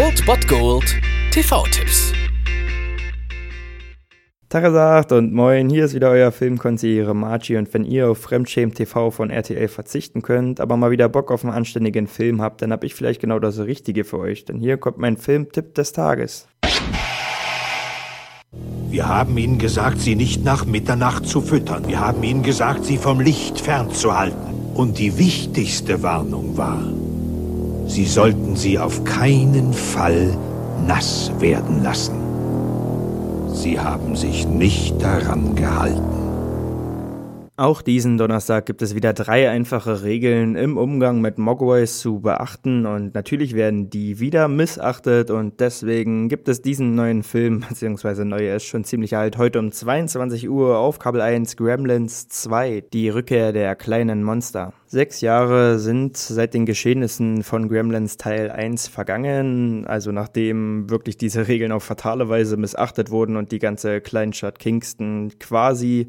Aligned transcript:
Old 0.00 0.24
Bot 0.26 0.46
Gold 0.46 0.94
TV-Tipps. 1.32 2.12
Tagesagt 4.48 5.10
und 5.10 5.32
moin, 5.32 5.68
hier 5.68 5.86
ist 5.86 5.94
wieder 5.94 6.10
euer 6.10 6.30
Filmkonsigliere 6.30 7.16
Margie 7.16 7.56
und 7.56 7.74
wenn 7.74 7.84
ihr 7.84 8.08
auf 8.08 8.18
Fremdschämen 8.18 8.72
TV 8.72 9.10
von 9.10 9.30
RTL 9.30 9.66
verzichten 9.66 10.22
könnt, 10.22 10.60
aber 10.60 10.76
mal 10.76 10.92
wieder 10.92 11.08
Bock 11.08 11.32
auf 11.32 11.42
einen 11.44 11.52
anständigen 11.52 12.06
Film 12.06 12.40
habt, 12.40 12.62
dann 12.62 12.70
hab 12.70 12.84
ich 12.84 12.94
vielleicht 12.94 13.20
genau 13.20 13.40
das 13.40 13.58
Richtige 13.58 14.04
für 14.04 14.20
euch, 14.20 14.44
denn 14.44 14.60
hier 14.60 14.76
kommt 14.76 14.98
mein 14.98 15.16
Filmtipp 15.16 15.74
des 15.74 15.92
Tages. 15.92 16.46
Wir 18.88 19.08
haben 19.08 19.36
ihnen 19.36 19.58
gesagt, 19.58 20.00
sie 20.00 20.14
nicht 20.14 20.44
nach 20.44 20.64
Mitternacht 20.64 21.26
zu 21.26 21.40
füttern. 21.40 21.88
Wir 21.88 21.98
haben 21.98 22.22
ihnen 22.22 22.44
gesagt, 22.44 22.84
sie 22.84 22.98
vom 22.98 23.18
Licht 23.18 23.60
fernzuhalten. 23.60 24.54
Und 24.74 25.00
die 25.00 25.18
wichtigste 25.18 26.04
Warnung 26.04 26.56
war, 26.56 26.84
sie 27.88 28.04
sollten 28.04 28.54
sie 28.54 28.78
auf 28.78 29.02
keinen 29.04 29.72
Fall 29.72 30.36
nass 30.86 31.32
werden 31.40 31.82
lassen. 31.82 32.16
Sie 33.52 33.80
haben 33.80 34.14
sich 34.14 34.46
nicht 34.46 35.02
daran 35.02 35.56
gehalten. 35.56 36.28
Auch 37.58 37.82
diesen 37.82 38.18
Donnerstag 38.18 38.66
gibt 38.66 38.82
es 38.82 38.94
wieder 38.94 39.12
drei 39.12 39.50
einfache 39.50 40.04
Regeln 40.04 40.54
im 40.54 40.76
Umgang 40.76 41.20
mit 41.20 41.38
Mogwais 41.38 41.98
zu 41.98 42.20
beachten 42.20 42.86
und 42.86 43.16
natürlich 43.16 43.56
werden 43.56 43.90
die 43.90 44.20
wieder 44.20 44.46
missachtet 44.46 45.32
und 45.32 45.58
deswegen 45.58 46.28
gibt 46.28 46.48
es 46.48 46.62
diesen 46.62 46.94
neuen 46.94 47.24
Film, 47.24 47.64
beziehungsweise 47.68 48.24
neu, 48.24 48.46
er 48.46 48.58
ist 48.58 48.66
schon 48.66 48.84
ziemlich 48.84 49.16
alt, 49.16 49.38
heute 49.38 49.58
um 49.58 49.72
22 49.72 50.48
Uhr 50.48 50.78
auf 50.78 51.00
Kabel 51.00 51.20
1 51.20 51.56
Gremlins 51.56 52.28
2, 52.28 52.84
die 52.92 53.08
Rückkehr 53.08 53.52
der 53.52 53.74
kleinen 53.74 54.22
Monster. 54.22 54.72
Sechs 54.90 55.20
Jahre 55.20 55.78
sind 55.78 56.16
seit 56.16 56.54
den 56.54 56.64
Geschehnissen 56.64 57.42
von 57.42 57.68
Gremlins 57.68 58.16
Teil 58.16 58.50
1 58.50 58.88
vergangen, 58.88 59.86
also 59.86 60.12
nachdem 60.12 60.88
wirklich 60.88 61.18
diese 61.18 61.46
Regeln 61.46 61.72
auf 61.72 61.84
fatale 61.84 62.30
Weise 62.30 62.56
missachtet 62.56 63.10
wurden 63.10 63.36
und 63.36 63.52
die 63.52 63.58
ganze 63.58 64.00
Kleinstadt 64.00 64.58
Kingston 64.58 65.32
quasi 65.38 66.08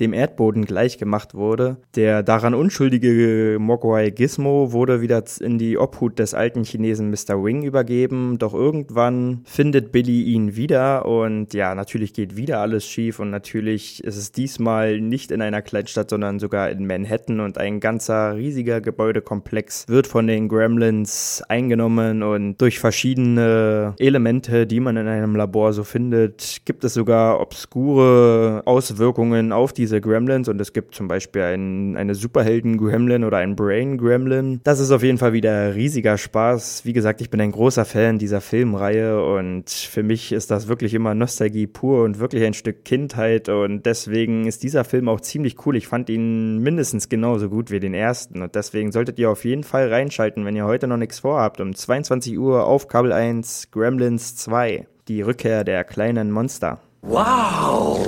dem 0.00 0.12
Erdboden 0.12 0.64
gleichgemacht 0.64 1.34
wurde. 1.34 1.76
Der 1.94 2.24
daran 2.24 2.52
unschuldige 2.54 3.58
Mogwai 3.60 4.10
Gizmo 4.10 4.72
wurde 4.72 5.00
wieder 5.00 5.22
in 5.40 5.56
die 5.56 5.78
Obhut 5.78 6.18
des 6.18 6.34
alten 6.34 6.64
Chinesen 6.64 7.10
Mr. 7.10 7.42
Wing 7.42 7.62
übergeben, 7.62 8.38
doch 8.38 8.54
irgendwann 8.54 9.42
findet 9.44 9.92
Billy 9.92 10.24
ihn 10.24 10.56
wieder 10.56 11.06
und 11.06 11.54
ja, 11.54 11.76
natürlich 11.76 12.12
geht 12.12 12.36
wieder 12.36 12.60
alles 12.60 12.84
schief 12.84 13.20
und 13.20 13.30
natürlich 13.30 14.02
ist 14.02 14.16
es 14.16 14.32
diesmal 14.32 15.00
nicht 15.00 15.30
in 15.30 15.40
einer 15.40 15.62
Kleinstadt, 15.62 16.10
sondern 16.10 16.40
sogar 16.40 16.70
in 16.70 16.86
Manhattan 16.86 17.38
und 17.38 17.56
ein 17.56 17.78
ganzer 17.78 18.15
ganzer 18.16 18.36
riesiger 18.36 18.80
Gebäudekomplex 18.80 19.84
wird 19.88 20.06
von 20.06 20.26
den 20.26 20.48
Gremlins 20.48 21.42
eingenommen 21.48 22.22
und 22.22 22.60
durch 22.60 22.78
verschiedene 22.78 23.94
Elemente, 23.98 24.66
die 24.66 24.80
man 24.80 24.96
in 24.96 25.06
einem 25.06 25.36
Labor 25.36 25.72
so 25.72 25.84
findet, 25.84 26.62
gibt 26.64 26.84
es 26.84 26.94
sogar 26.94 27.40
obskure 27.40 28.62
Auswirkungen 28.64 29.52
auf 29.52 29.72
diese 29.72 30.00
Gremlins 30.00 30.48
und 30.48 30.60
es 30.60 30.72
gibt 30.72 30.94
zum 30.94 31.08
Beispiel 31.08 31.42
ein, 31.42 31.96
eine 31.96 32.14
Superhelden-Gremlin 32.14 33.24
oder 33.24 33.38
ein 33.38 33.56
Brain-Gremlin. 33.56 34.60
Das 34.64 34.80
ist 34.80 34.90
auf 34.90 35.02
jeden 35.02 35.18
Fall 35.18 35.32
wieder 35.32 35.74
riesiger 35.74 36.16
Spaß. 36.16 36.84
Wie 36.84 36.92
gesagt, 36.92 37.20
ich 37.20 37.30
bin 37.30 37.40
ein 37.40 37.52
großer 37.52 37.84
Fan 37.84 38.18
dieser 38.18 38.40
Filmreihe 38.40 39.22
und 39.24 39.70
für 39.70 40.02
mich 40.02 40.32
ist 40.32 40.50
das 40.50 40.68
wirklich 40.68 40.94
immer 40.94 41.14
Nostalgie 41.14 41.66
pur 41.66 42.04
und 42.04 42.18
wirklich 42.18 42.44
ein 42.44 42.54
Stück 42.54 42.84
Kindheit 42.84 43.48
und 43.48 43.84
deswegen 43.84 44.46
ist 44.46 44.62
dieser 44.62 44.84
Film 44.84 45.08
auch 45.08 45.20
ziemlich 45.20 45.66
cool. 45.66 45.76
Ich 45.76 45.88
fand 45.88 46.08
ihn 46.08 46.58
mindestens 46.58 47.08
genauso 47.08 47.48
gut 47.48 47.70
wie 47.70 47.80
den 47.80 47.94
ersten 47.94 48.05
ersten. 48.06 48.42
Und 48.42 48.54
deswegen 48.54 48.92
solltet 48.92 49.18
ihr 49.18 49.30
auf 49.30 49.44
jeden 49.44 49.64
Fall 49.64 49.88
reinschalten, 49.88 50.44
wenn 50.44 50.54
ihr 50.54 50.64
heute 50.64 50.86
noch 50.86 50.96
nichts 50.96 51.18
vorhabt. 51.18 51.60
Um 51.60 51.74
22 51.74 52.38
Uhr 52.38 52.64
auf 52.64 52.86
Kabel 52.86 53.12
1 53.12 53.70
Gremlins 53.72 54.36
2. 54.36 54.86
Die 55.08 55.22
Rückkehr 55.22 55.64
der 55.64 55.82
kleinen 55.82 56.30
Monster. 56.30 56.78
Wow! 57.02 58.06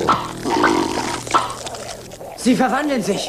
Sie 2.37 2.55
verwandeln 2.55 3.03
sich! 3.03 3.29